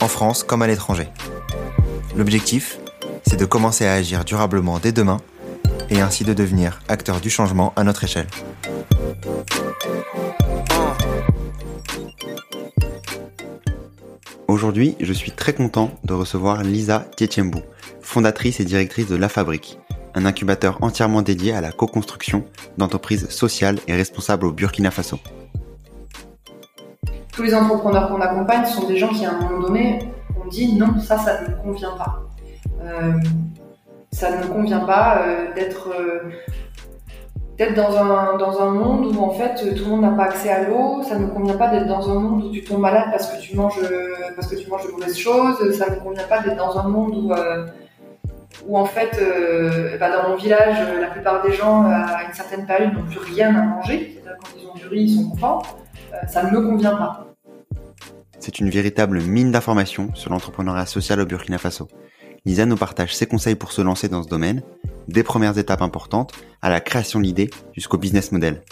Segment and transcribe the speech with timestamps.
[0.00, 1.08] en France comme à l'étranger.
[2.16, 2.78] L'objectif,
[3.26, 5.20] c'est de commencer à agir durablement dès demain
[5.90, 8.26] et ainsi de devenir acteur du changement à notre échelle.
[14.46, 17.62] Aujourd'hui, je suis très content de recevoir Lisa Tietjembou,
[18.00, 19.78] fondatrice et directrice de La Fabrique,
[20.14, 22.44] un incubateur entièrement dédié à la co-construction
[22.78, 25.18] d'entreprises sociales et responsables au Burkina Faso.
[27.34, 29.98] Tous les entrepreneurs qu'on accompagne sont des gens qui, à un moment donné,
[30.40, 32.24] ont dit non, ça, ça ne me convient pas.
[32.82, 33.12] Euh,
[34.12, 36.30] ça ne me convient pas euh, d'être euh,
[37.58, 40.50] d'être dans un, dans un monde où en fait tout le monde n'a pas accès
[40.50, 43.06] à l'eau, ça ne me convient pas d'être dans un monde où tu tombes malade
[43.10, 43.80] parce que tu manges
[44.34, 46.88] parce que tu manges de mauvaises choses, ça ne me convient pas d'être dans un
[46.88, 47.32] monde où
[48.66, 49.20] où en fait
[50.00, 53.54] bah, dans mon village la plupart des gens à une certaine période n'ont plus rien
[53.54, 55.62] à manger, c'est-à-dire quand ils ont du riz ils sont contents,
[56.26, 57.26] ça ne me convient pas.
[58.38, 61.88] C'est une véritable mine d'informations sur l'entrepreneuriat social au Burkina Faso.
[62.44, 64.62] Lisa nous partage ses conseils pour se lancer dans ce domaine,
[65.08, 68.62] des premières étapes importantes à la création de l'idée jusqu'au business model.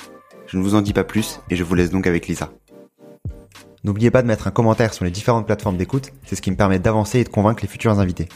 [0.47, 2.53] Je ne vous en dis pas plus et je vous laisse donc avec Lisa.
[3.85, 6.57] N'oubliez pas de mettre un commentaire sur les différentes plateformes d'écoute, c'est ce qui me
[6.57, 8.29] permet d'avancer et de convaincre les futurs invités.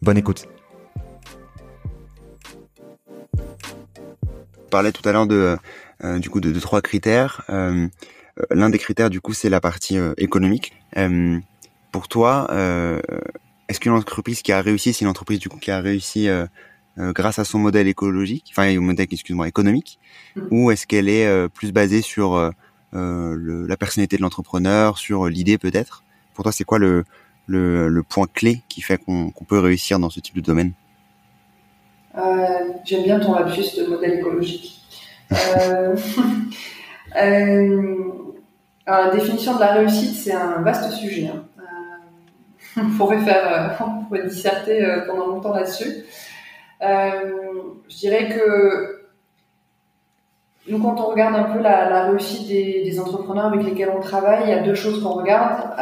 [0.00, 0.46] Bonne écoute.
[3.36, 5.58] On parlait tout à l'heure de,
[6.02, 7.42] du coup de, trois critères.
[7.50, 7.88] Euh,
[8.38, 10.72] euh, l'un des critères du coup c'est la partie économique.
[11.92, 12.46] pour toi,
[13.70, 16.44] est-ce qu'une entreprise qui a réussi, c'est une entreprise du coup qui a réussi euh,
[16.98, 20.00] euh, grâce à son modèle écologique, enfin au modèle excuse-moi économique,
[20.34, 20.42] mm.
[20.50, 22.52] ou est-ce qu'elle est euh, plus basée sur
[22.92, 26.02] la personnalité de l'entrepreneur, sur l'idée peut-être?
[26.34, 27.04] Pour toi, c'est quoi le,
[27.46, 30.72] le, point clé qui fait qu'on peut réussir dans ce type de domaine?
[32.84, 34.79] J'aime bien ton lapsus de modèle écologique.
[38.86, 41.28] la définition de la réussite, c'est un vaste sujet.
[41.28, 41.44] Hein.
[42.76, 46.04] on pourrait faire, euh, on pourrait disserter euh, pendant longtemps là-dessus.
[46.82, 47.32] Euh,
[47.88, 49.00] je dirais que
[50.68, 54.50] nous, quand on regarde un peu la, réussite des, entrepreneurs avec lesquels on travaille, il
[54.50, 55.76] y a deux choses qu'on regarde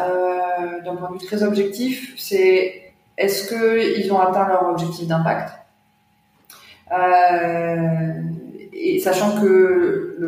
[0.85, 2.15] d'un point de vue très objectif.
[2.17, 5.53] C'est est-ce qu'ils ont atteint leur objectif d'impact?
[8.81, 10.19] Et sachant que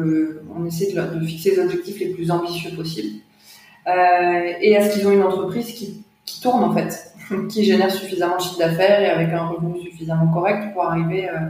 [0.56, 3.20] on essaie de, fixer les objectifs les plus ambitieux possibles.
[3.86, 6.04] et est-ce qu'ils ont une entreprise qui
[6.40, 7.14] tourne en fait,
[7.48, 11.48] qui génère suffisamment de chiffre d'affaires et avec un revenu suffisamment correct pour arriver euh,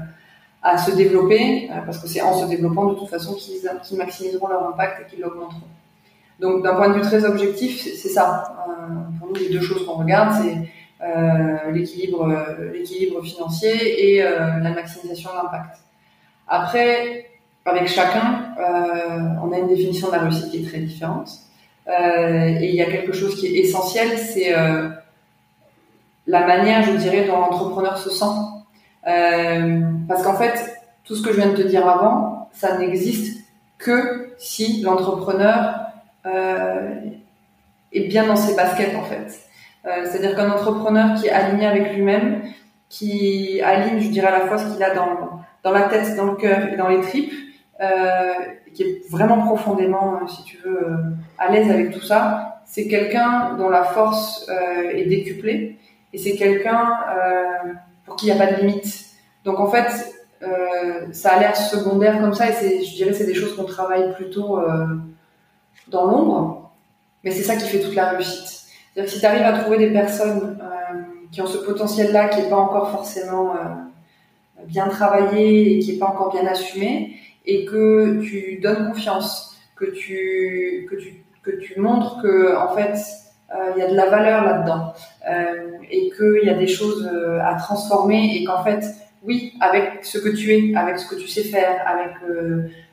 [0.63, 3.63] à se développer, euh, parce que c'est en se développant de toute façon qu'ils
[3.97, 5.61] maximiseront leur impact et qu'ils l'augmenteront.
[6.39, 8.67] Donc d'un point de vue très objectif, c'est ça.
[8.69, 10.57] Euh, pour nous, les deux choses qu'on regarde, c'est
[11.73, 15.79] l'équilibre financier et la maximisation de l'impact.
[16.51, 17.31] Après,
[17.65, 18.55] avec chacun,
[19.43, 21.31] on a une définition de la réussite qui est très différente.
[21.89, 24.89] Euh, et il y a quelque chose qui est essentiel, c'est euh,
[26.27, 28.25] la manière, je dirais, dont l'entrepreneur se sent.
[29.07, 33.45] Euh, parce qu'en fait, tout ce que je viens de te dire avant, ça n'existe
[33.79, 35.77] que si l'entrepreneur
[37.93, 39.41] est bien dans ses baskets, en fait.
[39.83, 42.43] C'est-à-dire qu'un entrepreneur qui est aligné avec lui-même,
[42.91, 46.27] qui aligne, je dirais, à la fois ce qu'il a dans, dans la tête, dans
[46.27, 47.33] le cœur et dans les tripes,
[47.81, 48.33] euh,
[48.75, 50.97] qui est vraiment profondément, euh, si tu veux, euh,
[51.39, 54.49] à l'aise avec tout ça, c'est quelqu'un dont la force
[54.95, 55.77] est décuplée
[56.13, 56.89] et c'est quelqu'un
[58.05, 59.07] pour qui il n'y a pas de limite.
[59.45, 59.89] Donc en fait,
[61.11, 64.61] ça a l'air secondaire comme ça et je dirais, c'est des choses qu'on travaille plutôt
[65.89, 66.71] dans l'ombre,
[67.25, 68.69] mais c'est ça qui fait toute la réussite.
[68.95, 70.57] C'est-à-dire si tu arrives à trouver des personnes
[71.33, 73.55] qui ont ce potentiel-là, qui n'est pas encore forcément
[74.67, 77.17] bien travaillé et qui n'est pas encore bien assumé,
[77.47, 82.97] et que tu donnes confiance, que tu, que tu, que tu montres que en fait
[83.55, 84.93] euh, il y a de la valeur là-dedans
[85.29, 88.85] euh, et qu'il y a des choses euh, à transformer et qu'en fait
[89.25, 92.11] oui avec ce que tu es, avec ce que tu sais faire, avec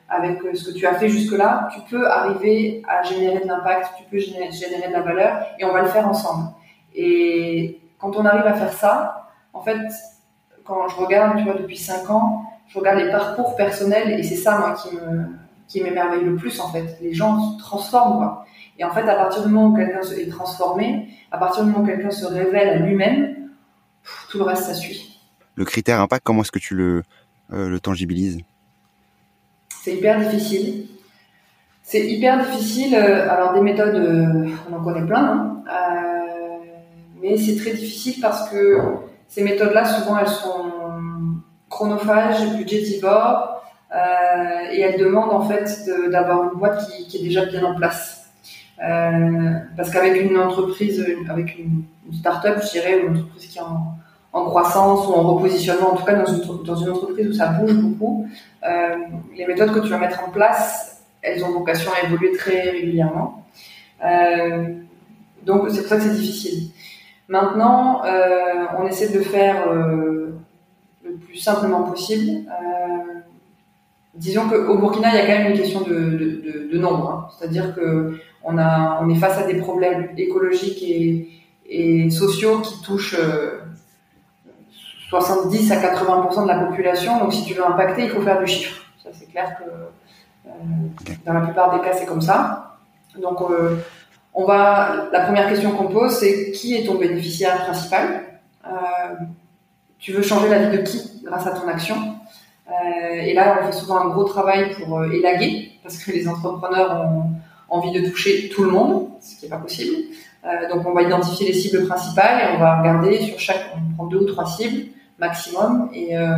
[0.09, 4.03] avec ce que tu as fait jusque-là, tu peux arriver à générer de l'impact, tu
[4.09, 6.47] peux générer de la valeur et on va le faire ensemble.
[6.95, 9.79] Et quand on arrive à faire ça, en fait,
[10.63, 14.35] quand je regarde, tu vois, depuis 5 ans, je regarde les parcours personnels et c'est
[14.35, 15.25] ça moi qui me
[15.67, 16.97] qui m'émerveille le plus en fait.
[17.01, 18.45] Les gens se transforment quoi.
[18.79, 21.83] Et en fait, à partir du moment où quelqu'un est transformé, à partir du moment
[21.83, 23.49] où quelqu'un se révèle à lui-même,
[24.29, 25.19] tout le reste, ça suit.
[25.55, 27.03] Le critère impact, comment est-ce que tu le,
[27.51, 28.39] euh, le tangibilises?
[29.83, 30.85] C'est hyper difficile.
[31.81, 32.95] C'est hyper difficile.
[32.95, 36.16] Euh, alors, des méthodes, euh, on en connaît plein, hein.
[37.29, 38.79] Mais c'est très difficile parce que
[39.27, 40.71] ces méthodes-là, souvent, elles sont
[41.69, 43.61] chronophages, budgétivores,
[44.71, 48.17] et elles demandent en fait d'avoir une boîte qui, est déjà bien en place.
[48.83, 51.83] Euh, parce qu'avec une entreprise, avec une,
[52.19, 53.97] start-up, je dirais, une entreprise qui est en,
[54.31, 58.27] croissance ou en repositionnement, en tout cas dans une, une entreprise où ça bouge beaucoup,
[58.63, 58.95] euh,
[59.35, 63.43] les méthodes que tu vas mettre en place, elles ont vocation à évoluer très régulièrement.
[64.05, 64.75] Euh,
[65.43, 66.69] donc c'est pour ça que c'est difficile.
[67.29, 70.31] Maintenant, euh, on essaie de le faire euh,
[71.03, 72.47] le plus simplement possible.
[72.47, 73.19] Euh,
[74.15, 77.09] disons qu'au Burkina, il y a quand même une question de, de, de, de nombre.
[77.09, 77.27] Hein.
[77.37, 81.27] C'est-à-dire que on, a, on est face à des problèmes écologiques et,
[81.69, 83.19] et sociaux qui touchent
[85.09, 87.19] 70 euh, à 80% de la population.
[87.19, 88.81] Donc, si tu veux impacter, il faut faire du chiffre.
[89.03, 90.51] Ça, c'est clair que euh,
[91.25, 92.77] dans la plupart des cas, c'est comme ça.
[93.21, 93.77] Donc, euh,
[94.39, 95.09] on va.
[95.11, 98.05] La première question qu'on pose, c'est qui est ton bénéficiaire principal?
[98.65, 98.71] Euh,
[99.99, 101.97] Tu veux changer la vie de qui grâce à ton action?
[102.69, 105.51] Euh, Et là, on fait souvent un gros travail pour élaguer,
[105.83, 107.23] parce que les entrepreneurs ont
[107.69, 109.95] envie de toucher tout le monde, ce qui n'est pas possible.
[110.45, 113.95] Euh, donc on va identifier les cibles principales et on va regarder sur chaque, on
[113.95, 116.37] prend deux ou trois cibles maximum et euh,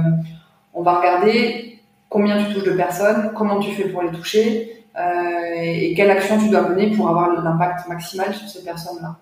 [0.73, 4.78] on va regarder combien tu touches de personnes, comment tu fais pour les toucher euh,
[4.97, 9.15] et, quelle action tu dois mener pour avoir l'impact maximal sur ces personnes-là.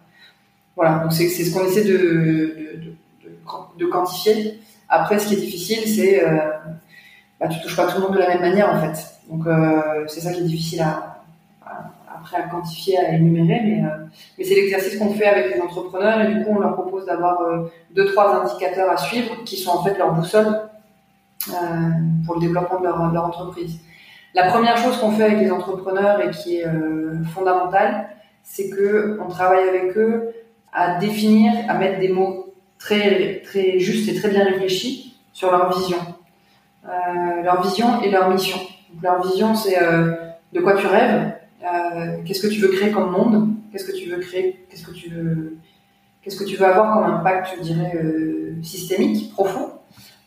[0.75, 4.59] Voilà, donc c'est ce qu'on essaie de, de, de, de, quantifier.
[4.89, 6.51] Après, ce qui est difficile, c'est euh,
[7.39, 8.97] bah, tu touches pas tout le monde de la même manière en fait.
[9.29, 11.17] Donc euh, c'est ça qui est difficile à,
[12.15, 14.05] après à quantifier, à énumérer, mais, euh,
[14.37, 17.41] mais c'est l'exercice qu'on fait avec les entrepreneurs et du coup on leur propose d'avoir
[17.41, 20.61] euh, deux trois indicateurs à suivre qui sont en fait leur boussole
[21.49, 21.53] euh,
[22.25, 23.79] pour le développement de leur, leur entreprise.
[24.38, 26.66] La première chose qu'on fait avec les entrepreneurs et qui est
[27.34, 28.07] fondamentale,
[28.44, 30.31] c'est que on travaille avec eux
[30.72, 35.78] à définir, à mettre des mots très très justes et très bien réfléchis sur leur
[35.78, 35.98] vision,
[37.44, 38.57] leur vision et leur mission.
[38.94, 39.75] Donc, leur vision, c'est
[40.54, 44.10] de quoi tu rêves, euh, qu'est-ce que tu veux créer comme monde Qu'est-ce que tu
[44.10, 45.57] veux créer Qu'est-ce que tu veux
[46.22, 49.72] Qu'est-ce que tu veux avoir comme impact, je dirais, euh, systémique, profond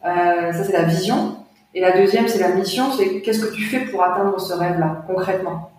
[0.04, 1.39] euh, Ça, c'est la vision.
[1.74, 2.92] Et la deuxième, c'est la mission.
[2.92, 5.70] C'est qu'est-ce que tu fais pour atteindre ce rêve-là, concrètement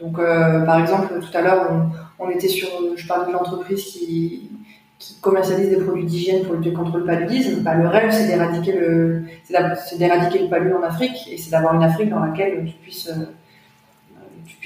[0.00, 1.70] Donc, par exemple, tout à l'heure,
[2.18, 4.50] on, était sur, je parlais de l'entreprise qui,
[5.20, 9.24] commercialise des produits d'hygiène pour lutter contre le paludisme, bah, le rêve, c'est d'éradiquer le,
[9.44, 13.10] c'est d'éradiquer le palud en Afrique, et c'est d'avoir une Afrique dans laquelle tu puisses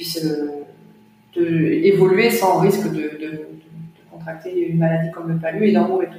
[0.00, 3.48] puisse euh, évoluer sans risque de,
[4.10, 6.10] contracter une maladie comme le palu et d'en mourir.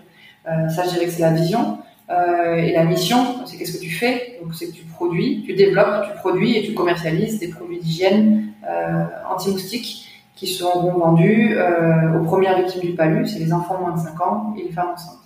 [0.47, 1.79] Euh, ça, je dirais que c'est la vision.
[2.11, 4.37] Euh, et la mission, c'est qu'est-ce que tu fais?
[4.43, 8.53] Donc, c'est que tu produis, tu développes, tu produis et tu commercialises des produits d'hygiène
[9.29, 11.57] anti-moustiques qui seront vendus
[12.15, 14.91] aux premières victimes du palu, c'est les enfants moins de 5 ans et les femmes
[14.93, 15.21] enceintes.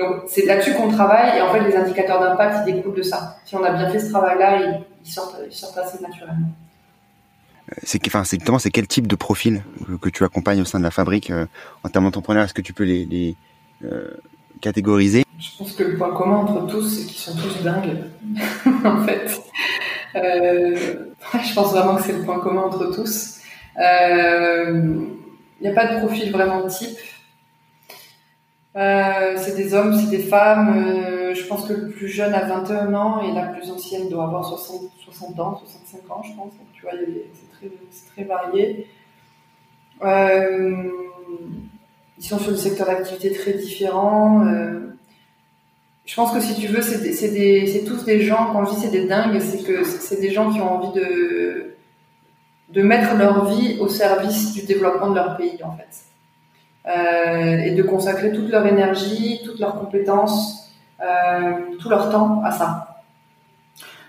[0.00, 3.36] Donc c'est là-dessus qu'on travaille et en fait les indicateurs d'impact ils découlent de ça.
[3.44, 5.36] Si on a bien fait ce travail-là, ils, sortent,
[5.76, 6.48] assez naturellement.
[7.82, 8.22] C'est enfin
[8.72, 9.62] quel type de profil
[10.00, 11.46] que, tu accompagnes au sein de la fabrique euh,
[11.84, 12.44] en termes d'entrepreneurs?
[12.44, 13.36] Est-ce que tu peux les,
[13.84, 14.16] euh,
[14.60, 15.24] catégoriser?
[15.40, 18.04] Je pense que le point commun entre tous c'est qu'ils sont tous dingues
[18.84, 19.40] en fait
[20.14, 20.76] euh,
[21.32, 23.38] je pense vraiment que c'est le point commun entre tous
[23.76, 24.82] il euh,
[25.60, 26.98] n'y a pas de profil vraiment type
[28.76, 31.34] euh, c'est des hommes, c'est des femmes.
[31.34, 34.44] Je pense que le plus jeune a 21 ans et la plus ancienne doit avoir
[34.44, 36.52] 60, 60 ans, 65 ans, je pense.
[36.72, 36.92] Tu vois,
[37.32, 38.86] c'est très, varié.
[42.16, 44.46] Ils sont sur des secteurs d'activité très différents.
[46.10, 49.06] Je pense que si tu veux, c'est tous des gens, quand je dis c'est des
[49.06, 51.76] dingues, c'est que c'est des gens qui ont envie de,
[52.70, 55.86] de mettre leur vie au service du développement de leur pays, en fait.
[56.88, 62.50] Euh, et de consacrer toute leur énergie, toutes leurs compétences, euh, tout leur temps à
[62.50, 63.04] ça.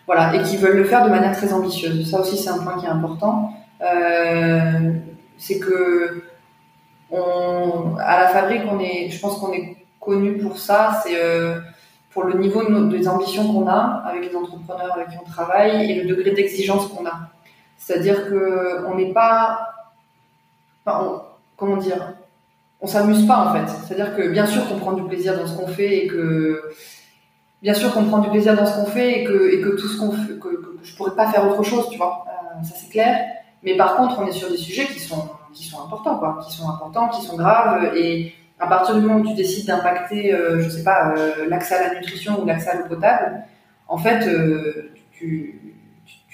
[0.08, 2.10] Voilà, et qui veulent le faire de manière très ambitieuse.
[2.10, 3.54] Ça aussi, c'est un point qui est important.
[3.80, 4.92] Euh,
[5.38, 6.24] c'est que
[7.14, 11.00] à la fabrique, on est, je pense qu'on est connu pour ça.
[11.04, 11.16] C'est
[12.12, 15.92] pour le niveau de des ambitions qu'on a avec les entrepreneurs avec qui on travaille
[15.92, 17.30] et le degré d'exigence qu'on a.
[17.78, 19.70] C'est-à-dire que on n'est pas,
[21.58, 22.14] comment dire,
[22.82, 23.68] on s'amuse pas en fait.
[23.86, 26.62] C'est-à-dire que bien sûr qu'on prend du plaisir dans ce qu'on fait et que
[27.62, 29.88] bien sûr qu'on prend du plaisir dans ce qu'on fait et que, et que tout
[29.88, 32.26] ce qu'on que, je pourrais pas faire autre chose, tu vois.
[32.28, 33.26] Euh, ça c'est clair.
[33.64, 36.56] Mais par contre, on est sur des sujets qui sont qui sont importants, quoi, qui
[36.56, 37.96] sont importants, qui sont graves.
[37.96, 41.76] Et à partir du moment où tu décides d'impacter, euh, je sais pas, euh, l'accès
[41.76, 43.42] à la nutrition ou l'accès à l'eau potable,
[43.88, 45.60] en fait, euh, tu,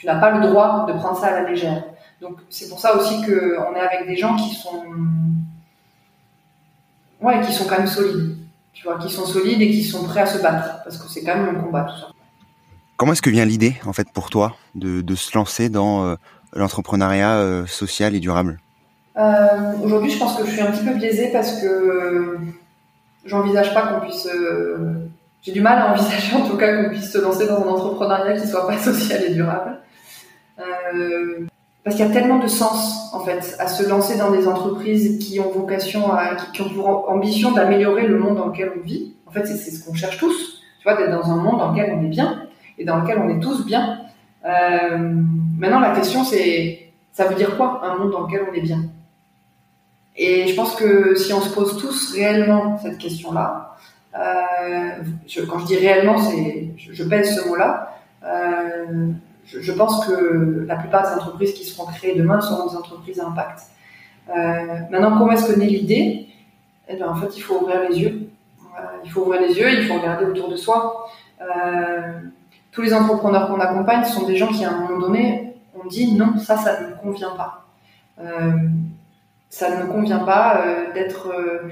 [0.03, 1.83] n'as pas le droit de prendre ça à la légère.
[2.19, 4.83] Donc c'est pour ça aussi que on est avec des gens qui sont,
[7.21, 8.37] ouais, qui sont quand même solides,
[8.73, 11.23] tu vois, qui sont solides et qui sont prêts à se battre, parce que c'est
[11.23, 12.07] quand même un combat tout ça.
[12.97, 16.17] Comment est-ce que vient l'idée, en fait, pour toi, de se lancer dans
[16.53, 18.59] l'entrepreneuriat social et durable?
[19.17, 22.37] Euh, Aujourd'hui, je pense que je suis un petit peu biaisée parce que
[23.25, 24.27] j'envisage pas qu'on puisse.
[24.27, 25.07] Euh,
[25.41, 28.39] j'ai du mal à envisager en tout cas qu'on puisse se lancer dans un entrepreneuriat
[28.39, 29.79] qui soit pas social et durable.
[30.59, 31.45] Euh,
[31.83, 35.25] parce qu'il y a tellement de sens en fait à se lancer dans des entreprises
[35.25, 39.15] qui ont vocation à, qui, ont pour ambition d'améliorer le monde dans lequel on vit.
[39.25, 40.61] En fait, c'est ce qu'on cherche tous.
[40.79, 42.43] Tu vois, d'être dans un monde dans lequel on est bien
[42.77, 43.99] et dans lequel on est tous bien.
[44.43, 48.83] Maintenant, la question c'est, ça veut dire quoi un monde dans lequel on est bien?
[50.17, 53.77] Et je pense que si on se pose tous réellement cette question-là,
[54.15, 55.03] euh,
[55.47, 56.15] quand je dis réellement,
[56.77, 57.99] je, pèse ce mot-là.
[58.23, 59.11] Euh,
[59.45, 63.27] je, pense que la plupart des entreprises qui seront créées demain seront des entreprises à
[63.27, 63.61] impact.
[64.29, 66.27] Euh, maintenant, comment est-ce que naît l'idée?
[66.89, 68.29] Eh bien, en fait, il faut ouvrir les yeux.
[69.03, 71.09] il faut ouvrir les yeux, il faut regarder autour de soi.
[72.71, 76.13] Tous les entrepreneurs qu'on accompagne sont des gens qui, à un moment donné, ont dit
[76.13, 77.65] non, ça, ça ne me convient pas.
[79.47, 81.69] Euh, ça ne me convient pas euh, d'être euh,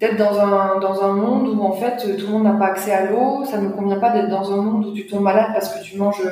[0.00, 2.92] d'être dans un dans un monde où en fait tout le monde n'a pas accès
[2.92, 3.44] à l'eau.
[3.44, 5.82] Ça ne me convient pas d'être dans un monde où tu tombes malade parce que
[5.82, 6.22] tu manges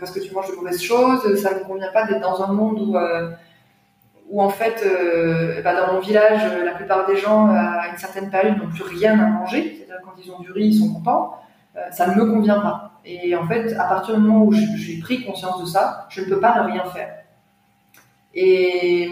[0.00, 1.40] parce que tu manges de mauvaises choses.
[1.40, 3.30] Ça ne me convient pas d'être dans un monde où euh,
[4.30, 4.82] où en fait,
[5.62, 9.12] bah dans mon village, la plupart des gens à une certaine période n'ont plus rien
[9.20, 9.76] à manger.
[9.76, 11.34] C'est-à-dire quand ils ont du riz, ils sont contents.
[11.90, 12.92] ça ne me convient pas.
[13.04, 16.26] Et en fait, à partir du moment où j'ai pris conscience de ça, je ne
[16.26, 17.22] peux pas ne rien faire.
[18.34, 19.10] Et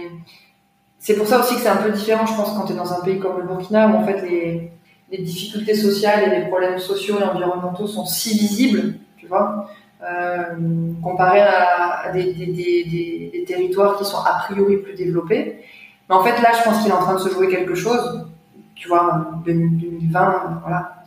[1.00, 2.92] c'est pour ça aussi que c'est un peu différent, je pense, quand tu es dans
[2.92, 4.70] un pays comme le Burkina, où en fait les,
[5.18, 9.66] difficultés sociales et les problèmes sociaux et environnementaux sont si visibles, tu vois,
[10.04, 15.64] euh, comparé à, des, territoires qui sont a priori plus développés.
[16.08, 18.28] Mais en fait, là, je pense qu'il est en train de se jouer quelque chose.
[18.76, 21.02] Tu vois, 2020, voilà,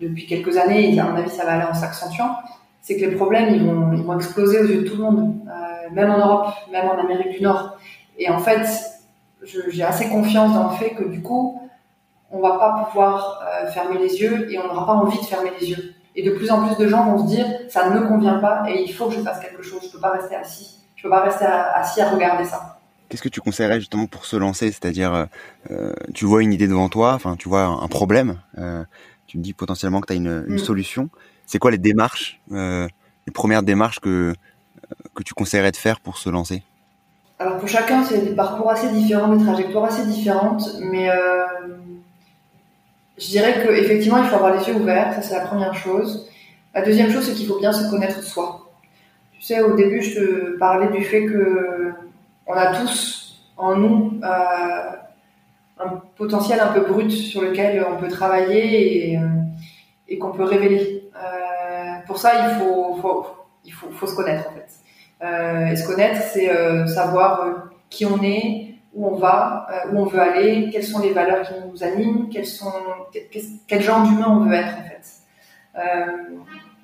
[0.00, 2.36] depuis quelques années, à mon avis, ça va aller en s'accentuant.
[2.80, 5.36] C'est que les problèmes, ils vont, ils vont exploser aux yeux de tout le monde,
[5.46, 7.76] euh, même en Europe, même en Amérique du Nord.
[8.18, 8.66] Et en fait,
[9.44, 11.60] j'ai assez confiance dans le fait que du coup,
[12.30, 15.50] on va pas pouvoir euh, fermer les yeux et on n'aura pas envie de fermer
[15.60, 15.94] les yeux.
[16.16, 18.64] Et de plus en plus de gens vont se dire, ça ne me convient pas
[18.68, 19.82] et il faut que je fasse quelque chose.
[19.84, 20.78] Je peux pas rester assis.
[20.96, 22.78] Je peux pas rester assis à regarder ça.
[23.08, 24.68] Qu'est-ce que tu conseillerais justement pour se lancer?
[24.68, 25.24] C'est-à-dire, euh,
[25.70, 28.82] euh tu vois une idée devant toi, enfin, tu vois un, problème, euh,
[29.26, 30.58] tu me dis potentiellement que tu as une, une mm.
[30.58, 31.10] solution.
[31.46, 32.88] C'est quoi les démarches, les
[33.32, 34.34] premières démarches que
[35.14, 36.62] que tu conseillerais de faire pour se lancer?
[37.38, 41.16] Alors pour chacun, c'est des parcours assez différents, des trajectoires assez différentes, mais euh,
[43.18, 46.30] je dirais qu'effectivement, il faut avoir les yeux ouverts, ça c'est la première chose.
[46.74, 48.70] La deuxième chose, c'est qu'il faut bien se connaître soi.
[49.32, 51.92] Tu sais, au début, je te parlais du fait que
[52.46, 54.90] on a tous en nous euh,
[55.78, 61.00] un potentiel un peu brut sur lequel on peut travailler et, euh, qu'on peut révéler.
[62.06, 63.26] Pour ça, il faut, faut,
[63.64, 64.83] il faut, faut se connaître en fait.
[65.22, 67.52] Euh, et se connaître, c'est euh, savoir euh,
[67.88, 71.52] qui on est, où on va, où on veut aller, quelles sont les valeurs qui
[71.68, 75.04] nous animent, quel genre d'humain on veut être en fait.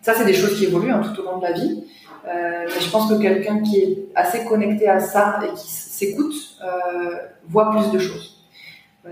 [0.02, 1.84] ça, c'est des choses qui évoluent hein, tout au long de la vie.
[2.26, 6.34] mais je pense que quelqu'un qui est assez connecté à ça et qui s'écoute
[7.48, 8.44] voit plus de choses.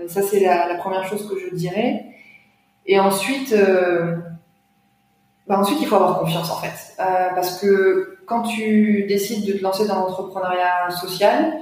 [0.07, 2.03] ça, c'est la, première chose que je dirais.
[2.85, 3.55] Et ensuite,
[5.49, 9.63] bah ensuite, il faut avoir confiance en fait, parce que quand tu décides de te
[9.63, 11.53] lancer dans l'entrepreneuriat social,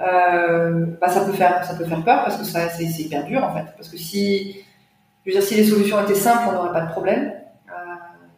[0.00, 3.52] euh, bah, ça peut faire ça peut faire peur parce que c'est hyper dur en
[3.52, 3.66] fait.
[3.76, 4.64] Parce que si
[5.24, 7.32] je veux dire, si les solutions étaient simples, on n'aurait pas de problème.
[7.68, 7.72] Euh,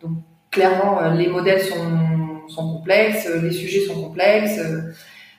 [0.01, 0.13] donc
[0.51, 4.59] clairement, euh, les modèles sont, sont complexes, les sujets sont complexes.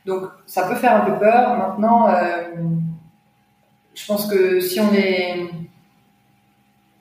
[0.06, 1.58] donc ça peut faire un peu peur.
[1.58, 2.08] Maintenant,
[3.96, 5.50] je pense que si on est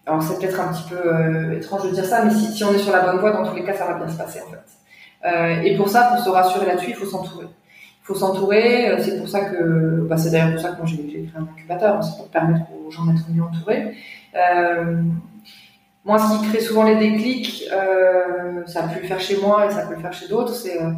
[0.07, 2.93] alors c'est peut-être un petit peu étrange de dire ça, mais si, on est sur
[2.93, 4.67] la bonne voie, dans tous les cas, ça va bien se passer en fait.
[5.25, 7.47] Euh, et pour ça, pour se rassurer là-dessus, il faut s'entourer.
[7.47, 8.91] Il faut s'entourer.
[8.91, 11.43] Euh, c'est pour ça que, bah, c'est d'ailleurs pour ça que moi j'ai créé un
[11.43, 13.97] incubateur, hein, c'est pour permettre aux gens d'être mieux entourés.
[14.37, 15.03] Euh,
[16.07, 19.67] moi, ce qui crée souvent les déclics, euh, ça a pu le faire chez moi
[19.67, 20.93] et ça peut le faire chez d'autres, c'est euh,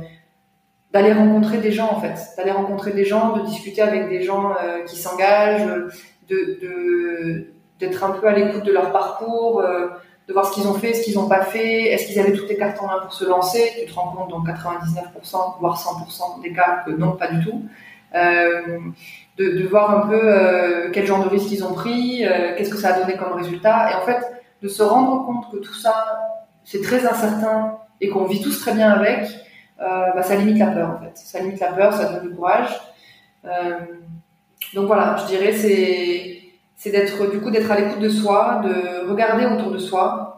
[0.93, 4.51] d'aller rencontrer des gens en fait, d'aller rencontrer des gens, de discuter avec des gens
[4.51, 5.67] euh, qui s'engagent,
[6.29, 7.47] de, de
[7.79, 11.05] d'être un peu à l'écoute de leur parcours, de voir ce qu'ils ont fait, ce
[11.05, 13.73] qu'ils n'ont pas fait, est-ce qu'ils avaient toutes les cartes en main pour se lancer?
[13.79, 17.63] Tu te rends compte dans 99%, voire 100% des cas que non, pas du tout.
[18.15, 18.79] Euh,
[19.39, 22.77] de, voir un peu euh, quel genre de risque ils ont pris, euh, qu'est-ce que
[22.77, 24.21] ça a donné comme résultat, et en fait
[24.63, 26.19] de se rendre compte que tout ça
[26.65, 29.29] c'est très incertain et qu'on vit tous très bien avec,
[29.81, 31.13] euh, bah, ça limite la peur en fait.
[31.15, 32.69] Ça limite la peur, ça donne du courage.
[34.75, 36.41] donc voilà, je dirais c'est
[36.79, 40.37] c'est d'être du coup d'être à l'écoute de soi, de regarder autour de soi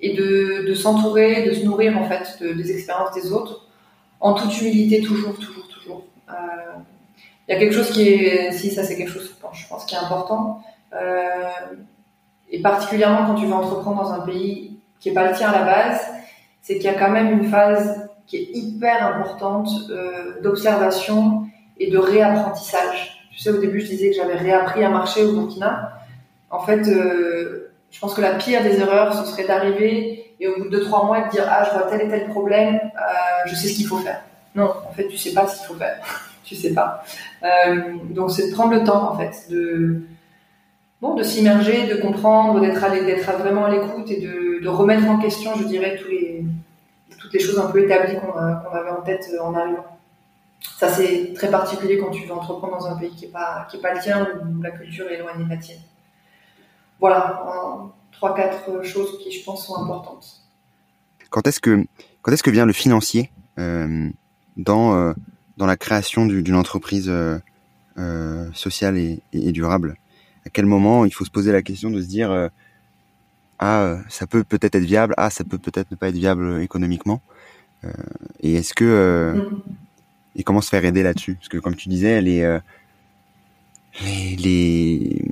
[0.00, 3.66] et de, de s'entourer, de se nourrir en fait de, des expériences des autres,
[4.18, 6.04] en toute humilité toujours, toujours, toujours.
[7.46, 9.94] Il y a quelque chose qui est, si ça c'est quelque chose, je pense, qui
[9.94, 10.62] est important,
[10.94, 11.48] euh,
[12.50, 15.58] et particulièrement quand tu veux entreprendre dans un pays qui est pas le tien à
[15.58, 16.00] la base,
[16.62, 21.46] c'est qu'il y a quand même une phase qui est hyper importante euh, d'observation
[21.78, 23.19] et de réapprentissage.
[23.40, 25.92] Tu sais, au début, je disais que j'avais réappris à marcher au Burkina.
[26.50, 30.58] En fait, euh, je pense que la pire des erreurs, ce serait d'arriver et au
[30.58, 33.46] bout de deux trois mois de dire ah je vois tel et tel problème, euh,
[33.46, 34.20] je sais ce qu'il faut faire.
[34.54, 35.96] Non, en fait, tu sais pas ce qu'il faut faire
[36.44, 37.02] tu sais pas.
[37.42, 40.02] Euh, donc c'est de prendre le temps en fait de
[41.00, 45.64] bon de s'immerger, de comprendre, d'être vraiment à l'écoute et de, remettre en question, je
[45.64, 46.44] dirais, tous les
[47.18, 49.86] toutes les choses un peu établies qu'on avait en tête en arrivant.
[50.60, 53.76] Ça c'est très particulier quand tu veux entreprendre dans un pays qui est pas qui
[53.78, 55.80] est pas le tien où la culture est éloignée de la tienne.
[57.00, 57.42] Voilà,
[58.12, 60.42] trois quatre choses qui je pense sont importantes.
[61.30, 61.84] Quand est-ce que
[62.22, 64.08] quand est-ce que vient le financier euh,
[64.56, 65.12] dans euh,
[65.56, 69.96] dans la création d'une entreprise euh, sociale et, durable?
[70.46, 72.50] À quel moment il faut se poser la question de se dire
[73.58, 77.20] ah ça peut peut-être être viable, ah ça peut peut-être ne pas être viable économiquement
[78.40, 79.69] Et est-ce que mm.
[80.40, 81.34] Et comment se faire aider là-dessus?
[81.34, 82.58] Parce que comme tu disais, les,
[84.38, 85.24] les,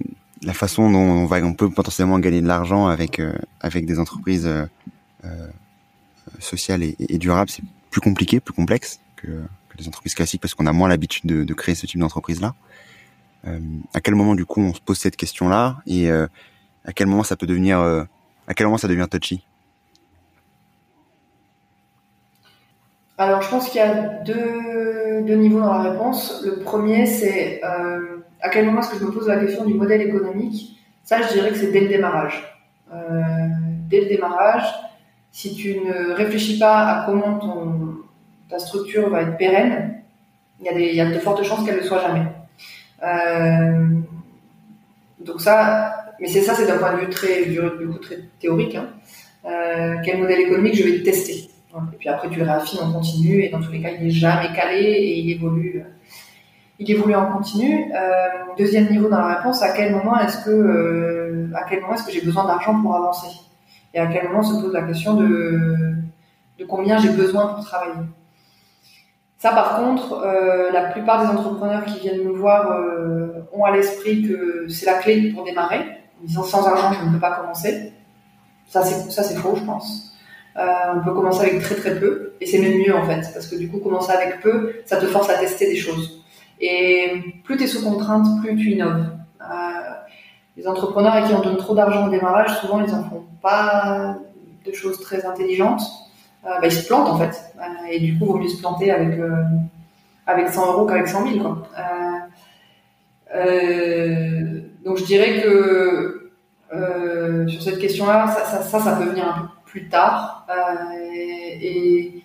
[0.43, 3.21] la façon dont on peut potentiellement gagner de l'argent avec
[3.61, 4.49] avec des entreprises
[6.38, 9.43] sociales et, durables, c'est plus compliqué, plus complexe que
[9.79, 12.55] des entreprises classiques parce qu'on a moins l'habitude de, créer ce type d'entreprise-là.
[13.47, 13.61] Euh,
[13.95, 15.79] à quel moment du coup on se pose cette question-là?
[15.87, 16.27] Et euh,
[16.85, 18.05] à quel moment ça peut devenir, euh,
[18.47, 19.44] à quel moment ça devient touchy?
[23.18, 26.42] Alors je pense qu'il y a deux, niveaux dans la réponse.
[26.44, 30.00] Le premier c'est à quel moment est-ce que je me pose la question du modèle
[30.00, 30.78] économique?
[31.02, 32.42] Ça je dirais que c'est dès le démarrage.
[33.90, 34.64] dès le démarrage,
[35.33, 37.38] si tu ne réfléchis pas à comment
[38.48, 40.02] ta structure va être pérenne,
[40.61, 42.26] il y a, de fortes chances qu'elle ne soit jamais.
[43.02, 43.87] Euh,
[45.20, 47.44] donc ça, mais c'est ça, c'est d'un point de vue très,
[48.40, 48.74] théorique.
[48.74, 48.88] Hein.
[49.44, 51.48] Euh, quel modèle économique je vais tester?
[51.93, 54.11] Et puis après, tu le réaffines en continu, et dans tous les cas, il n'est
[54.11, 55.85] jamais calé et il évolue.
[56.79, 57.93] Il évolue en continu.
[57.93, 61.49] Euh, deuxième niveau dans la réponse, à quel moment est-ce que, euh,
[61.93, 63.29] est-ce que j'ai besoin d'argent pour avancer?
[63.95, 65.97] Et à quel moment se pose la question de,
[66.59, 67.95] de combien j'ai besoin pour travailler?
[69.38, 73.71] Ça, par contre, euh, la plupart des entrepreneurs qui viennent me voir euh, ont à
[73.71, 75.81] l'esprit que c'est la clé pour démarrer,
[76.21, 77.93] en disant sans argent, je ne peux pas commencer.
[78.67, 80.08] Ça, c'est faux, je pense.
[80.59, 83.47] Euh, on peut commencer avec très très peu, et c'est même mieux en fait, parce
[83.47, 86.25] que du coup, commencer avec peu, ça te force à tester des choses.
[86.61, 87.12] Et
[87.44, 89.07] plus tu es sous contrainte, plus tu innoves.
[89.40, 89.44] Euh,
[90.57, 94.18] les entrepreneurs à qui on donne trop d'argent au démarrage, souvent, ils en font pas
[94.66, 95.83] de choses très intelligentes.
[96.44, 97.40] Euh, bah, ils se plantent en fait.
[97.88, 99.16] Et du coup, il vaut mieux se planter avec,
[100.27, 101.38] avec 100 euros qu'avec 100 000.
[101.38, 101.68] Quoi.
[104.85, 106.33] donc je dirais que
[107.47, 110.46] sur cette question-là, ça, ça, ça, peut venir un peu plus tard.
[111.12, 112.22] et,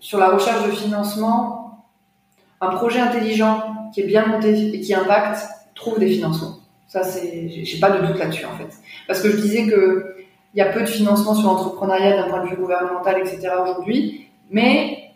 [0.00, 1.86] sur la recherche de financement,
[2.60, 6.56] un projet intelligent qui est bien monté et qui impacte trouve des financements.
[6.88, 8.68] Ça, c'est, j'ai pas de doute là-dessus en fait.
[9.06, 10.16] Parce que je disais que
[10.54, 13.54] il y a peu de financement sur l'entrepreneuriat d'un point de vue gouvernemental, etc.
[13.62, 15.12] aujourd'hui, mais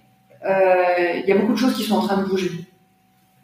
[0.46, 2.50] euh, il y a beaucoup de choses qui sont en train de bouger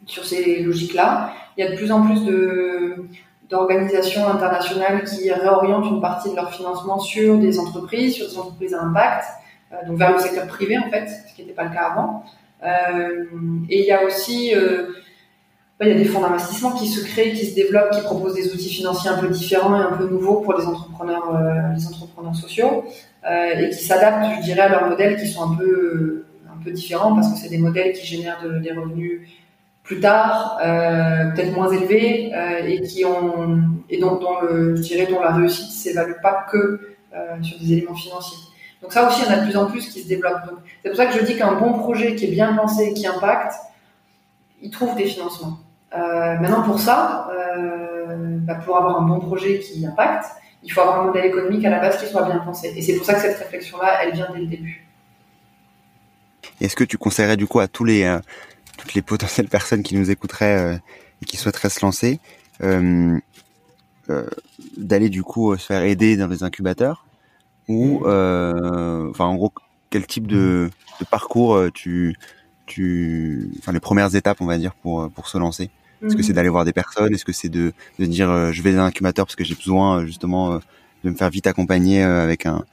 [0.07, 1.33] sur ces logiques-là.
[1.55, 3.05] Il y a de plus en plus de
[3.53, 8.73] d'organisations internationales qui réorientent une partie de leur financement sur des entreprises, sur des entreprises
[8.73, 9.25] à impact,
[9.71, 12.23] euh, donc vers le secteur privé en fait, ce qui n'était pas le cas avant.
[12.63, 13.25] Euh,
[13.69, 14.87] et il y a aussi euh,
[15.81, 18.53] il y a des fonds d'investissement qui se créent, qui se développent, qui proposent des
[18.53, 21.37] outils financiers un peu différents et un peu nouveaux pour les entrepreneurs,
[21.75, 22.85] les entrepreneurs sociaux,
[23.27, 27.13] et qui s'adaptent, je dirais, à leurs modèles qui sont un peu, un peu différents
[27.15, 29.27] parce que c'est des modèles qui génèrent des revenus
[29.83, 32.31] plus tard, euh, peut-être moins élevés,
[32.65, 36.95] et qui ont, et dont, le, je dirais, dont la réussite s'évalue pas que
[37.41, 38.37] sur des éléments financiers.
[38.83, 40.51] Donc ça aussi, il y en a de plus en plus qui se développent.
[40.83, 43.53] c'est pour ça que je dis qu'un bon projet qui est bien lancé, qui impacte,
[44.61, 45.59] il trouve des financements.
[45.95, 50.25] Euh, maintenant, pour ça, euh, bah, pour avoir un bon projet qui impacte,
[50.63, 52.73] il faut avoir un modèle économique à la base qui soit bien pensé.
[52.75, 54.85] Et c'est pour ça que cette réflexion-là, elle vient dès le début.
[56.59, 58.03] Est-ce que tu conseillerais du coup à tous les,
[58.83, 60.79] toutes les potentielles personnes qui nous écouteraient
[61.21, 62.19] et qui souhaiteraient se lancer
[64.77, 67.05] d'aller du coup se faire aider dans les incubateurs
[67.67, 69.51] ou enfin en gros
[69.89, 70.69] quel type de,
[70.99, 72.15] de parcours tu
[72.65, 75.69] tu, enfin les premières étapes, on va dire, pour pour se lancer.
[76.05, 76.35] Est-ce que c'est mhm.
[76.35, 77.13] d'aller voir des personnes?
[77.13, 79.55] Est-ce que c'est de, de dire euh, je vais dans un incubateur parce que j'ai
[79.55, 80.59] besoin euh, justement euh,
[81.03, 82.63] de me faire vite accompagner avec un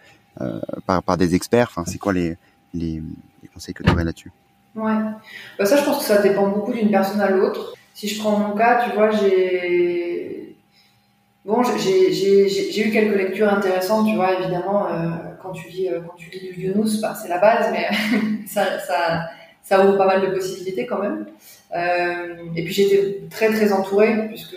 [0.87, 1.69] par par des experts?
[1.71, 2.37] Enfin, c'est quoi les,
[2.75, 3.03] les,
[3.43, 4.33] les conseils que tu aurais là-dessus?
[4.77, 4.93] Ouais,
[5.59, 7.75] bah ça je pense que ça dépend beaucoup d'une personne à l'autre.
[7.93, 10.57] Si je prends mon cas, tu vois, j'ai
[11.45, 14.87] eu quelques lectures intéressantes, tu vois, évidemment,
[15.43, 17.89] quand tu lis quand tu lis du Yunus, bah, c'est la base, mais
[18.47, 21.27] ça, ouvre pas mal de possibilités quand même.
[21.75, 24.57] Euh, et puis j'étais très très entourée, puisque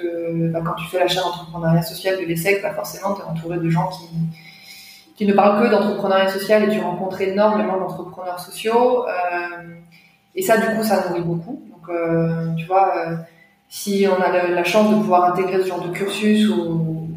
[0.51, 3.57] bah, quand tu fais la chaire d'entrepreneuriat social de l'ESSEC, bah, forcément tu es entouré
[3.57, 4.07] de gens qui,
[5.15, 9.05] qui ne parlent que d'entrepreneuriat social et tu rencontres énormément d'entrepreneurs sociaux.
[9.07, 9.75] Euh,
[10.35, 11.61] et ça, du coup, ça nourrit beaucoup.
[11.69, 13.15] Donc, euh, tu vois, euh,
[13.69, 17.09] si on a la, chance de pouvoir intégrer ce genre de cursus ou,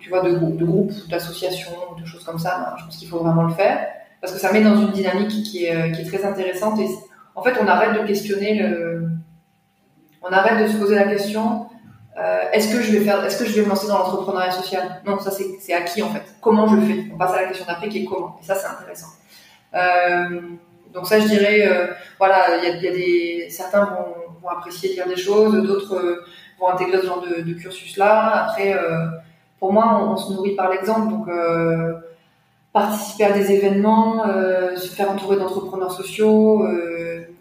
[0.00, 3.18] tu vois, de, de groupes, d'associations, de choses comme ça, bah, je pense qu'il faut
[3.18, 3.86] vraiment le faire
[4.20, 6.88] parce que ça met dans une dynamique qui est, est très intéressante et
[7.36, 9.08] en fait, on arrête de questionner le,
[10.22, 11.66] on arrête de se poser la question
[12.18, 15.00] euh, est-ce que je vais faire, est-ce que je vais me lancer dans l'entrepreneuriat social?
[15.06, 16.24] Non, ça c'est acquis en fait.
[16.40, 17.04] Comment je le fais?
[17.14, 18.36] On passe à la question d'après qui est comment?
[18.42, 19.06] Et ça c'est intéressant.
[19.74, 20.40] Euh,
[20.92, 21.86] donc ça, je dirais, euh,
[22.18, 26.24] voilà, il y a, des certains vont, apprécier lire des choses, d'autres
[26.58, 28.46] vont intégrer ce genre de, cursus-là.
[28.46, 28.74] Après,
[29.60, 31.28] pour moi, on, se nourrit par l'exemple, donc
[32.72, 34.24] participer à des événements,
[34.74, 36.66] se faire entourer d'entrepreneurs sociaux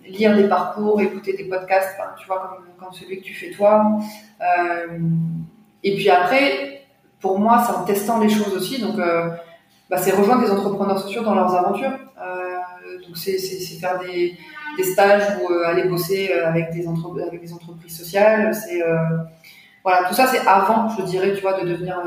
[0.09, 3.99] lire des parcours, écouter des podcasts, tu vois, comme, celui que tu fais toi.
[4.41, 4.99] Euh,
[5.83, 6.85] et puis après,
[7.19, 8.81] pour moi, c'est en testant les choses aussi.
[8.81, 9.29] Donc, euh,
[9.89, 11.91] bah, c'est rejoindre des entrepreneurs sociaux dans leurs aventures.
[12.97, 13.37] Euh, donc, c'est
[13.79, 14.37] faire des,
[14.83, 16.85] stages ou aller bosser avec des,
[17.27, 18.53] avec des entreprises sociales.
[18.53, 18.81] C'est
[19.83, 21.97] voilà, tout ça, c'est avant, je dirais, tu vois, de devenir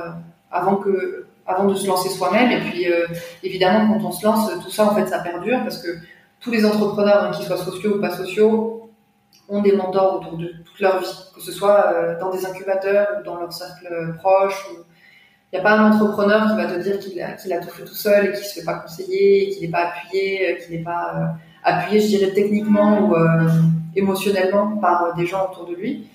[0.50, 2.50] avant que avant de se lancer soi-même.
[2.52, 2.86] Et puis,
[3.42, 5.88] évidemment, quand on se lance, tout ça, en fait, ça perdure parce que
[6.40, 8.80] tous les entrepreneurs, hein, qu'ils soient sociaux ou pas sociaux,
[9.50, 13.08] ont des mentors autour de toute leur vie, que ce soit euh, dans des incubateurs
[13.18, 14.66] ou dans leur cercle euh, proche.
[15.52, 17.84] Il n'y a pas un entrepreneur qui va te dire qu'il a, a, tout fait
[17.84, 20.82] tout seul et qu'il se fait pas conseiller, qu'il n'est pas appuyé, euh, qu'il n'est
[20.82, 21.34] pas
[21.64, 23.16] appuyé, je dirais, techniquement ou
[23.96, 26.08] émotionnellement par des gens autour de lui.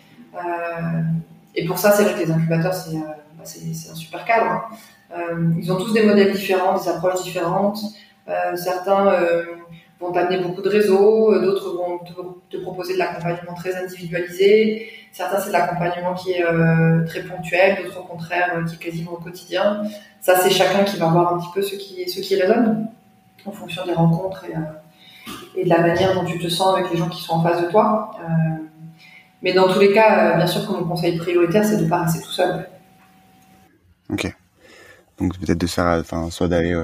[1.53, 4.69] et pour ça, c'est vrai que les incubateurs, c'est, bah, un super cadre.
[5.13, 5.53] Hein.
[5.59, 7.79] ils ont tous des modèles différents, des approches différentes.
[8.55, 9.11] certains
[9.99, 11.99] vont t'amener beaucoup de réseaux, euh, d'autres vont
[12.49, 14.89] te, proposer de l'accompagnement très individualisé.
[15.11, 18.77] Certains, c'est de l'accompagnement qui est euh, très ponctuel, d'autres, au contraire, euh, qui est
[18.77, 19.83] quasiment au quotidien.
[20.21, 22.87] Ça, c'est chacun qui va voir un petit peu ce qui, ce qui résonne
[23.45, 26.97] en fonction des rencontres et, et, de la manière dont tu te sens avec les
[26.97, 28.11] gens qui sont en face de toi.
[29.43, 32.03] mais dans tous les cas, bien sûr que mon conseil prioritaire, c'est de ne pas
[32.03, 32.67] rester tout seul.
[34.09, 34.35] Ok.
[35.19, 36.75] Donc peut-être de faire, enfin, soit d'aller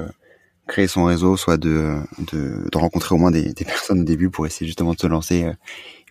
[0.66, 1.96] créer son réseau, soit de,
[2.32, 5.52] de, rencontrer au moins des, personnes au début pour essayer justement de se lancer, euh,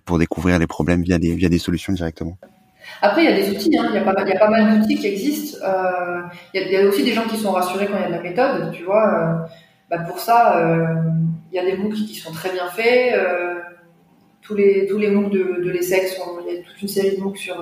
[0.06, 2.38] pour découvrir les problèmes via des, via des solutions directement.
[3.02, 3.88] Après, il y a des outils, hein.
[3.90, 5.58] il, y a pas, il y a pas mal d'outils qui existent.
[5.64, 6.22] Euh,
[6.54, 8.22] il, y a, aussi des gens qui sont rassurés quand il y a de la
[8.22, 9.08] méthode, tu vois.
[9.08, 9.48] Euh,
[9.90, 10.96] bah pour ça, euh,
[11.52, 13.14] il y a des MOOC qui sont très bien faits.
[13.16, 13.60] Euh,
[14.42, 17.22] tous les tous les MOOC de, de l'ESSEC, il y a toute une série de
[17.22, 17.56] MOOC sur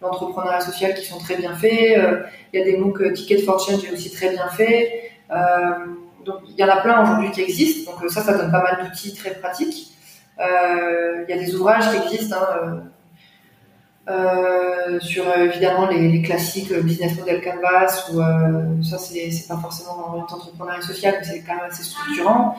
[0.00, 1.98] l'entrepreneuriat social qui sont très bien faits.
[2.52, 4.90] il y a des MOOC Ticket for Change aussi très bien faits.
[6.24, 8.84] Donc il y en a plein aujourd'hui qui existent, donc ça, ça donne pas mal
[8.84, 9.92] d'outils très pratiques.
[10.40, 12.82] Euh, il y a des ouvrages qui existent hein,
[14.08, 20.16] euh, euh, sur évidemment les, classiques business model canvas ou ça c'est pas forcément dans
[20.16, 22.56] l'entrepreneuriat social mais c'est quand même assez structurant.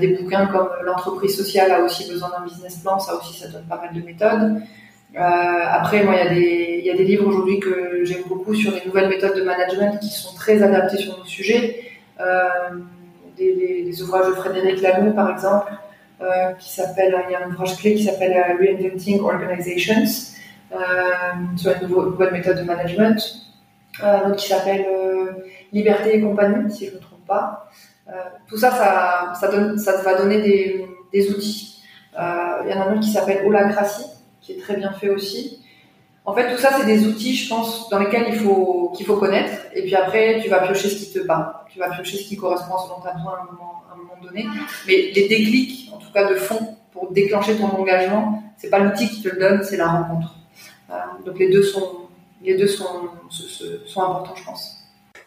[0.00, 3.66] Des bouquins comme l'entreprise sociale a aussi besoin d'un business plan ça aussi ça donne
[3.66, 4.62] pas mal de méthodes.
[5.14, 9.36] Après moi il y a des livres aujourd'hui que j'aime beaucoup sur les nouvelles méthodes
[9.36, 11.91] de management qui sont très adaptées sur nos sujets
[12.22, 12.78] euh,
[13.36, 15.72] des, ouvrages de Frédéric Laloux, par exemple,
[16.20, 20.06] euh, qui s'appelle, il y a un ouvrage clé qui s'appelle euh, Reinventing Organizations,
[21.56, 23.20] sur une nouvelle méthode de management,
[24.02, 24.86] un autre qui s'appelle
[25.72, 27.70] Liberté et compagnie, si je ne me trompe pas.
[28.48, 30.40] tout ça, ça, ça, va donner
[31.12, 31.82] des, outils.
[32.14, 34.06] Il y en a un autre qui s'appelle Holacracy,
[34.40, 35.61] qui est très bien fait aussi.
[36.24, 39.16] En fait, tout ça, c'est des outils, je pense, dans lesquels il faut qu'il faut
[39.16, 39.52] connaître.
[39.74, 41.52] Et puis après, tu vas piocher ce qui te parle.
[41.70, 44.46] Tu vas piocher ce qui correspond à ce besoin à un, moment, donné.
[44.86, 49.08] Mais les déclics, en tout cas de fond, pour déclencher ton engagement, c'est pas l'outil
[49.08, 50.36] qui te le donne, c'est la rencontre.
[50.90, 50.94] Euh,
[51.26, 52.02] donc les deux sont
[52.42, 54.81] les deux sont, sont importants, je pense.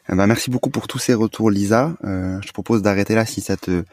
[0.10, 1.96] Euh, bah, merci beaucoup pour tous ces retours, Lisa.
[2.04, 3.84] Euh, je te propose d'arrêter là si ça te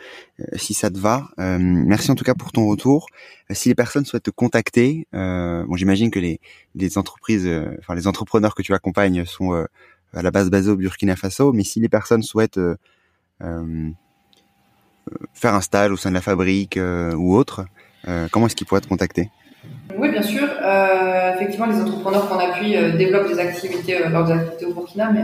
[0.56, 1.28] si ça te va.
[1.38, 3.06] merci en tout cas pour ton retour.
[3.50, 6.40] si les personnes souhaitent te contacter, bon, j'imagine que les
[6.74, 7.48] les entreprises,
[7.78, 9.52] enfin les entrepreneurs que tu accompagnes sont
[10.14, 12.60] à la base basés au Burkina Faso, mais si les personnes souhaitent
[15.34, 16.78] faire un stage au sein de la fabrique
[17.16, 17.64] ou autre,
[18.30, 19.30] comment est-ce qu'ils pourraient te contacter?
[19.96, 20.48] Oui, bien sûr.
[20.62, 25.10] Euh, effectivement, les entrepreneurs qu'on appuie euh, développent des activités, euh, leurs activités au Burkina,
[25.10, 25.22] mais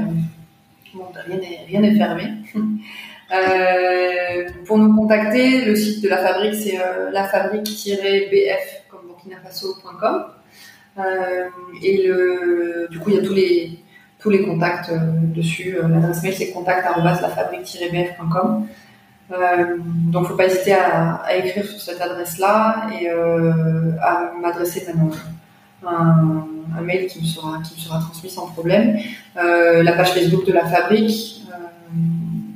[1.27, 2.25] rien n'est fermé.
[4.67, 6.79] pour nous contacter, le site de la fabrique, c'est
[7.13, 10.25] lafabrique-bf comme burkinafaso.com.
[11.83, 13.79] et le, du coup, il y a tous les,
[14.19, 15.77] tous les contacts dessus.
[15.83, 18.67] L'adresse mail, c'est contact-lafabrique-bf.com.
[19.31, 24.87] Euh, donc, faut pas hésiter à, à, écrire sur cette adresse-là et euh, à m'adresser
[24.87, 25.11] maintenant
[25.87, 28.99] un, un, mail qui me sera qui me sera transmis sans problème.
[29.37, 31.55] Euh, la page Facebook de la fabrique euh,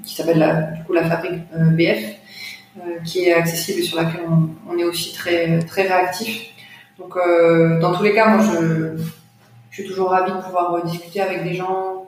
[0.04, 2.18] qui s'appelle la, du coup la fabrique euh, BF,
[3.04, 4.22] qui est accessible et sur laquelle
[4.68, 6.48] on, est aussi très très réactif.
[6.98, 7.16] Donc,
[7.80, 9.02] dans tous les cas, moi, je,
[9.70, 12.06] je suis toujours ravie de pouvoir discuter avec des gens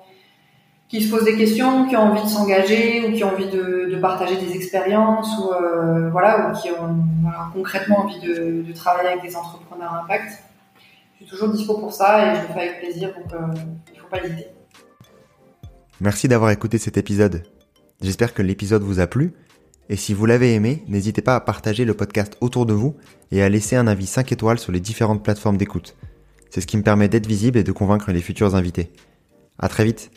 [0.89, 3.99] qui se posent des questions, qui ont envie de s'engager ou qui ont envie de,
[4.01, 5.51] partager des expériences ou
[6.13, 7.05] voilà ou qui ont
[7.53, 10.43] concrètement envie de, de, travailler avec des entrepreneurs à impact.
[11.29, 13.61] Toujours dispo pour ça et je le fais avec plaisir donc euh,
[13.93, 14.47] il faut pas hésiter.
[16.01, 17.45] Merci d'avoir écouté cet épisode.
[18.01, 19.33] J'espère que l'épisode vous a plu
[19.89, 22.97] et si vous l'avez aimé, n'hésitez pas à partager le podcast autour de vous
[23.31, 25.97] et à laisser un avis 5 étoiles sur les différentes plateformes d'écoute.
[26.51, 28.93] C'est ce qui me permet d'être visible et de convaincre les futurs invités.
[29.59, 30.11] À très vite.